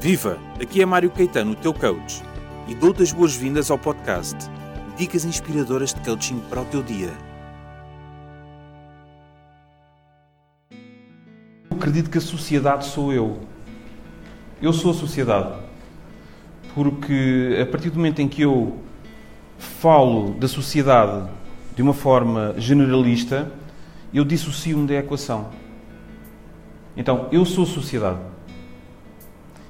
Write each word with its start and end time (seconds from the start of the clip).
Viva! 0.00 0.38
Aqui 0.62 0.80
é 0.80 0.86
Mário 0.86 1.10
Caetano, 1.10 1.52
o 1.52 1.56
teu 1.56 1.74
coach, 1.74 2.22
e 2.68 2.74
dou-te 2.74 3.02
as 3.02 3.10
boas-vindas 3.10 3.68
ao 3.68 3.76
podcast 3.76 4.36
Dicas 4.96 5.24
inspiradoras 5.24 5.92
de 5.92 6.00
coaching 6.02 6.38
para 6.48 6.62
o 6.62 6.64
teu 6.66 6.84
dia. 6.84 7.10
Eu 11.68 11.76
acredito 11.76 12.10
que 12.10 12.18
a 12.18 12.20
sociedade 12.20 12.86
sou 12.86 13.12
eu. 13.12 13.40
Eu 14.62 14.72
sou 14.72 14.92
a 14.92 14.94
sociedade. 14.94 15.52
Porque 16.76 17.58
a 17.60 17.66
partir 17.66 17.90
do 17.90 17.96
momento 17.96 18.22
em 18.22 18.28
que 18.28 18.42
eu 18.42 18.78
falo 19.58 20.30
da 20.34 20.46
sociedade 20.46 21.28
de 21.74 21.82
uma 21.82 21.92
forma 21.92 22.54
generalista, 22.56 23.50
eu 24.14 24.24
dissocio-me 24.24 24.86
da 24.86 24.94
equação. 24.94 25.48
Então, 26.96 27.28
eu 27.32 27.44
sou 27.44 27.66
sociedade. 27.66 28.37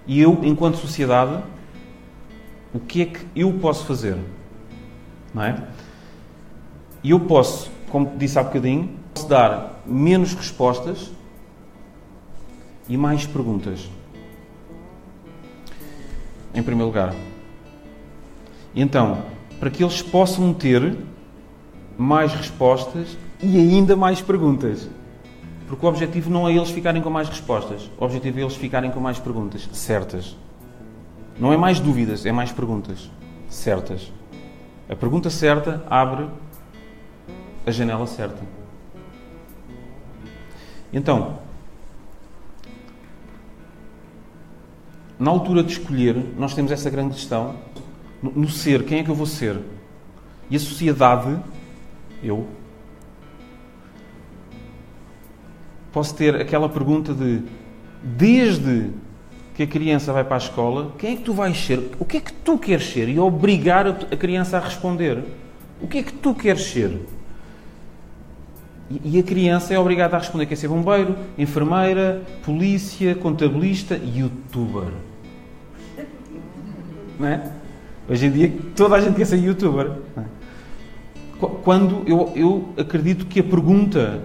E 0.08 0.20
eu, 0.20 0.40
enquanto 0.42 0.78
sociedade, 0.78 1.44
o 2.72 2.80
que 2.80 3.02
é 3.02 3.04
que 3.04 3.26
eu 3.36 3.52
posso 3.52 3.84
fazer? 3.84 4.16
Não 5.34 5.42
é? 5.42 5.68
E 7.04 7.10
eu 7.10 7.20
posso, 7.20 7.70
como 7.90 8.16
disse 8.16 8.38
há 8.38 8.42
bocadinho, 8.42 8.88
posso 9.12 9.28
dar 9.28 9.82
menos 9.86 10.32
respostas 10.32 11.12
e 12.88 12.96
mais 12.96 13.26
perguntas. 13.26 13.86
Em 16.54 16.62
primeiro 16.62 16.86
lugar. 16.86 17.14
Então, 18.74 19.22
para 19.60 19.70
que 19.70 19.84
eles 19.84 20.00
possam 20.00 20.54
ter 20.54 20.96
mais 21.98 22.32
respostas 22.32 23.16
e 23.42 23.58
ainda 23.58 23.94
mais 23.94 24.22
perguntas. 24.22 24.88
Porque 25.68 25.84
o 25.84 25.88
objetivo 25.88 26.30
não 26.30 26.48
é 26.48 26.54
eles 26.54 26.70
ficarem 26.70 27.02
com 27.02 27.10
mais 27.10 27.28
respostas. 27.28 27.90
O 27.98 28.04
objetivo 28.04 28.38
é 28.38 28.42
eles 28.42 28.56
ficarem 28.56 28.90
com 28.90 29.00
mais 29.00 29.18
perguntas 29.18 29.68
certas. 29.72 30.34
Não 31.38 31.52
é 31.52 31.56
mais 31.56 31.78
dúvidas, 31.78 32.24
é 32.24 32.32
mais 32.32 32.50
perguntas 32.50 33.10
certas. 33.50 34.10
A 34.88 34.96
pergunta 34.96 35.28
certa 35.28 35.84
abre 35.88 36.26
a 37.66 37.70
janela 37.70 38.06
certa. 38.06 38.40
Então, 40.90 41.38
na 45.18 45.30
altura 45.30 45.62
de 45.62 45.72
escolher, 45.72 46.16
nós 46.38 46.54
temos 46.54 46.72
essa 46.72 46.88
grande 46.88 47.14
questão 47.14 47.56
no 48.22 48.48
ser, 48.48 48.84
quem 48.84 49.00
é 49.00 49.04
que 49.04 49.10
eu 49.10 49.14
vou 49.14 49.26
ser? 49.26 49.60
E 50.48 50.56
a 50.56 50.58
sociedade, 50.58 51.38
eu, 52.22 52.48
posso 55.92 56.14
ter 56.14 56.34
aquela 56.36 56.68
pergunta 56.68 57.12
de 57.12 57.42
desde 58.02 58.90
que 59.54 59.64
a 59.64 59.66
criança 59.66 60.12
vai 60.12 60.22
para 60.22 60.36
a 60.36 60.38
escola, 60.38 60.92
quem 60.98 61.14
é 61.14 61.16
que 61.16 61.22
tu 61.22 61.32
vais 61.32 61.58
ser? 61.58 61.90
O 61.98 62.04
que 62.04 62.18
é 62.18 62.20
que 62.20 62.32
tu 62.32 62.56
queres 62.56 62.86
ser? 62.92 63.08
E 63.08 63.18
obrigar 63.18 63.88
a 63.88 64.16
criança 64.16 64.56
a 64.56 64.60
responder. 64.60 65.24
O 65.82 65.88
que 65.88 65.98
é 65.98 66.02
que 66.02 66.12
tu 66.12 66.32
queres 66.32 66.62
ser? 66.62 66.96
E 69.04 69.18
a 69.18 69.22
criança 69.22 69.74
é 69.74 69.78
obrigada 69.78 70.16
a 70.16 70.18
responder: 70.20 70.46
quer 70.46 70.56
ser 70.56 70.68
bombeiro, 70.68 71.16
enfermeira, 71.36 72.22
polícia, 72.44 73.14
contabilista, 73.16 73.96
youtuber. 73.96 74.92
Não 77.18 77.28
é? 77.28 77.50
Hoje 78.08 78.26
em 78.26 78.30
dia 78.30 78.52
toda 78.74 78.94
a 78.94 79.00
gente 79.00 79.16
quer 79.16 79.26
ser 79.26 79.38
youtuber. 79.38 79.90
É? 80.16 80.22
Quando 81.62 82.02
eu, 82.06 82.32
eu 82.34 82.68
acredito 82.76 83.26
que 83.26 83.40
a 83.40 83.44
pergunta 83.44 84.22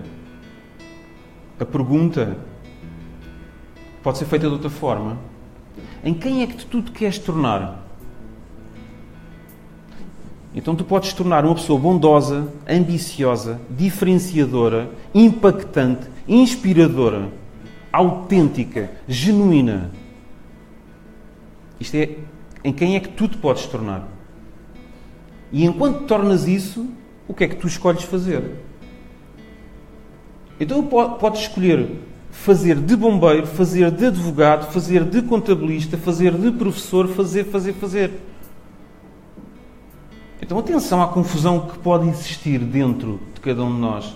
a 1.59 1.65
pergunta 1.65 2.37
pode 4.01 4.17
ser 4.17 4.25
feita 4.25 4.47
de 4.47 4.53
outra 4.53 4.69
forma. 4.69 5.17
Em 6.03 6.13
quem 6.13 6.43
é 6.43 6.47
que 6.47 6.65
tu 6.65 6.81
te 6.81 6.91
queres 6.91 7.17
tornar? 7.17 7.83
Então 10.55 10.75
tu 10.75 10.83
podes 10.83 11.13
tornar 11.13 11.45
uma 11.45 11.55
pessoa 11.55 11.79
bondosa, 11.79 12.47
ambiciosa, 12.69 13.59
diferenciadora, 13.69 14.89
impactante, 15.13 16.07
inspiradora, 16.27 17.29
autêntica, 17.91 18.91
genuína. 19.07 19.91
Isto 21.79 21.95
é 21.95 22.17
em 22.63 22.71
quem 22.71 22.95
é 22.95 22.99
que 22.99 23.09
tu 23.09 23.27
te 23.27 23.37
podes 23.37 23.65
tornar. 23.65 24.07
E 25.51 25.65
enquanto 25.65 26.05
tornas 26.05 26.47
isso, 26.47 26.87
o 27.27 27.33
que 27.33 27.43
é 27.43 27.47
que 27.47 27.55
tu 27.55 27.67
escolhes 27.67 28.03
fazer? 28.03 28.43
Então 30.63 30.81
podes 30.81 31.41
escolher 31.41 31.99
fazer 32.31 32.77
de 32.77 32.95
bombeiro, 32.95 33.45
fazer 33.45 33.91
de 33.91 34.05
advogado, 34.05 34.71
fazer 34.71 35.03
de 35.03 35.21
contabilista, 35.21 35.97
fazer 35.97 36.31
de 36.31 36.51
professor, 36.51 37.09
fazer, 37.09 37.43
fazer, 37.43 37.73
fazer. 37.73 38.11
Então 40.41 40.57
atenção 40.57 41.01
à 41.01 41.07
confusão 41.07 41.67
que 41.67 41.77
pode 41.79 42.07
existir 42.07 42.59
dentro 42.59 43.19
de 43.33 43.41
cada 43.41 43.61
um 43.61 43.75
de 43.75 43.81
nós. 43.81 44.15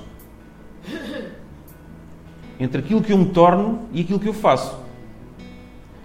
Entre 2.57 2.79
aquilo 2.79 3.01
que 3.01 3.11
eu 3.11 3.17
me 3.17 3.25
torno 3.25 3.81
e 3.91 3.99
aquilo 3.99 4.17
que 4.17 4.29
eu 4.29 4.33
faço. 4.33 4.79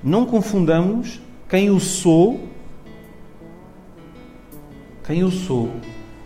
Não 0.03 0.26
confundamos 0.26 1.22
quem 1.48 1.69
eu 1.69 1.78
sou, 1.78 2.48
quem 5.06 5.20
eu 5.20 5.30
sou, 5.30 5.70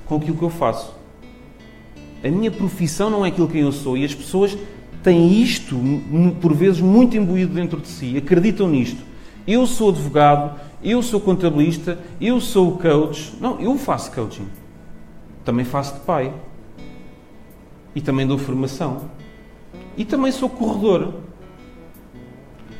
com 0.06 0.16
aquilo 0.16 0.38
que 0.38 0.42
eu 0.42 0.50
faço. 0.50 0.95
A 2.26 2.30
minha 2.30 2.50
profissão 2.50 3.08
não 3.08 3.24
é 3.24 3.28
aquilo 3.28 3.46
que 3.46 3.58
eu 3.58 3.70
sou 3.70 3.96
e 3.96 4.04
as 4.04 4.12
pessoas 4.12 4.58
têm 5.00 5.40
isto, 5.40 5.78
por 6.40 6.52
vezes, 6.52 6.80
muito 6.80 7.16
imbuído 7.16 7.54
dentro 7.54 7.80
de 7.80 7.86
si, 7.86 8.16
acreditam 8.16 8.68
nisto. 8.68 9.00
Eu 9.46 9.64
sou 9.64 9.90
advogado, 9.90 10.58
eu 10.82 11.00
sou 11.04 11.20
contabilista, 11.20 12.00
eu 12.20 12.40
sou 12.40 12.76
coach. 12.78 13.32
Não, 13.40 13.60
eu 13.60 13.78
faço 13.78 14.10
coaching. 14.10 14.48
Também 15.44 15.64
faço 15.64 15.94
de 15.94 16.00
pai. 16.00 16.34
E 17.94 18.00
também 18.00 18.26
dou 18.26 18.38
formação. 18.38 19.08
E 19.96 20.04
também 20.04 20.32
sou 20.32 20.50
corredor. 20.50 21.14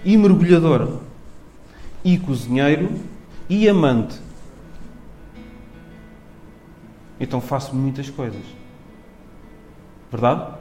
E 0.05 0.17
mergulhador. 0.17 0.99
E 2.05 2.19
cozinheiro. 2.19 2.91
E 3.49 3.69
amante. 3.69 4.19
Então 7.21 7.41
faço 7.41 7.77
muitas 7.77 8.11
coisas. 8.11 8.43
Verdade? 10.11 10.55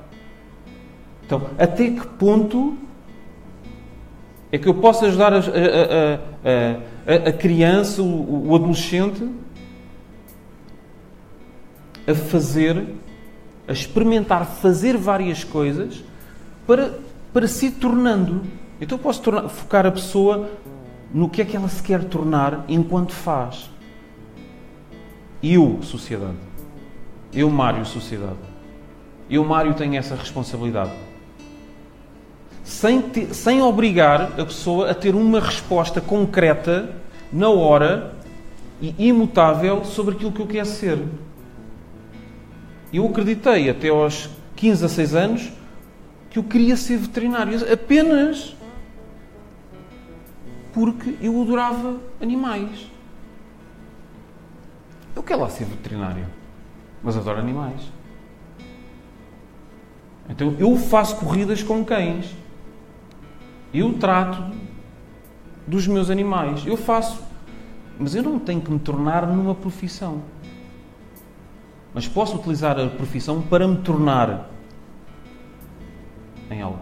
Então, 1.25 1.49
até 1.57 1.89
que 1.89 2.07
ponto 2.07 2.77
é 4.51 4.57
que 4.57 4.67
eu 4.67 4.73
posso 4.75 5.05
ajudar 5.05 5.33
a, 5.33 5.37
a, 5.37 5.41
a, 5.41 7.29
a 7.29 7.33
criança, 7.33 8.01
o, 8.01 8.49
o 8.49 8.55
adolescente, 8.55 9.27
a 12.07 12.13
fazer, 12.13 12.85
a 13.67 13.71
experimentar 13.71 14.45
fazer 14.45 14.95
várias 14.97 15.43
coisas 15.43 16.03
para, 16.67 16.99
para 17.33 17.47
se 17.47 17.71
tornando. 17.71 18.43
Então 18.79 18.97
eu 18.97 19.01
posso 19.01 19.21
tornar, 19.21 19.49
focar 19.49 19.85
a 19.85 19.91
pessoa 19.91 20.49
no 21.13 21.29
que 21.29 21.41
é 21.41 21.45
que 21.45 21.55
ela 21.55 21.67
se 21.67 21.81
quer 21.81 22.03
tornar 22.03 22.65
enquanto 22.67 23.13
faz. 23.13 23.69
Eu, 25.41 25.79
sociedade. 25.81 26.37
Eu, 27.33 27.49
Mário, 27.49 27.85
sociedade. 27.85 28.54
Eu, 29.29 29.43
Mário, 29.43 29.73
tenho 29.73 29.95
essa 29.95 30.15
responsabilidade. 30.15 30.91
Sem, 32.63 33.03
sem 33.31 33.61
obrigar 33.61 34.39
a 34.39 34.45
pessoa 34.45 34.89
a 34.89 34.93
ter 34.93 35.15
uma 35.15 35.39
resposta 35.39 36.01
concreta, 36.01 36.95
na 37.31 37.49
hora 37.49 38.13
e 38.81 39.07
imutável 39.07 39.83
sobre 39.83 40.15
aquilo 40.15 40.31
que 40.31 40.41
eu 40.41 40.47
quero 40.47 40.65
ser. 40.65 41.03
Eu 42.93 43.05
acreditei 43.07 43.69
até 43.69 43.89
aos 43.89 44.29
15 44.55 44.85
a 44.85 44.89
6 44.89 45.15
anos 45.15 45.51
que 46.29 46.39
eu 46.39 46.43
queria 46.43 46.77
ser 46.77 46.97
veterinário 46.97 47.71
apenas 47.71 48.55
porque 50.73 51.15
eu 51.21 51.41
adorava 51.41 51.97
animais. 52.21 52.89
Eu 55.15 55.23
quero 55.23 55.41
lá 55.41 55.49
ser 55.49 55.65
veterinário, 55.65 56.25
mas 57.01 57.15
adoro 57.15 57.39
animais. 57.39 57.81
Então 60.29 60.55
eu 60.59 60.75
faço 60.77 61.17
corridas 61.17 61.61
com 61.61 61.83
cães. 61.83 62.35
Eu 63.73 63.93
trato 63.93 64.55
dos 65.67 65.87
meus 65.87 66.09
animais. 66.09 66.65
Eu 66.65 66.77
faço. 66.77 67.21
Mas 67.99 68.15
eu 68.15 68.23
não 68.23 68.39
tenho 68.39 68.61
que 68.61 68.71
me 68.71 68.79
tornar 68.79 69.27
numa 69.27 69.55
profissão. 69.55 70.21
Mas 71.93 72.07
posso 72.07 72.35
utilizar 72.35 72.79
a 72.79 72.87
profissão 72.89 73.41
para 73.41 73.67
me 73.67 73.77
tornar 73.77 74.49
em 76.51 76.61
algo. 76.61 76.79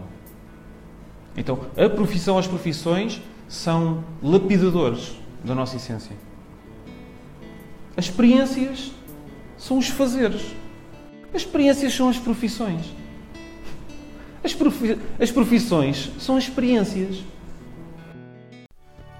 Então, 1.37 1.59
a 1.77 1.89
profissão, 1.89 2.37
as 2.37 2.47
profissões 2.47 3.21
são 3.47 4.03
lapidadores 4.21 5.15
da 5.43 5.53
nossa 5.53 5.75
essência. 5.75 6.15
As 7.95 8.05
experiências 8.05 8.91
são 9.57 9.77
os 9.77 9.87
fazeres. 9.87 10.55
As 11.33 11.41
experiências 11.41 11.93
são 11.93 12.09
as 12.09 12.17
profissões. 12.17 12.93
As, 14.43 14.53
profi 14.53 14.97
as 15.19 15.31
profissões 15.31 16.11
são 16.19 16.37
experiências. 16.37 17.23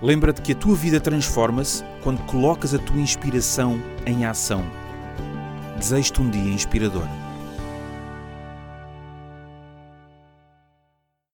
Lembra-te 0.01 0.41
que 0.41 0.51
a 0.51 0.55
tua 0.55 0.75
vida 0.75 0.99
transforma-se 0.99 1.81
quando 2.03 2.21
colocas 2.25 2.73
a 2.73 2.79
tua 2.79 2.99
inspiração 2.99 3.81
em 4.05 4.25
ação. 4.25 4.63
Desejo-te 5.77 6.21
um 6.21 6.29
dia 6.29 6.53
inspirador. 6.53 7.07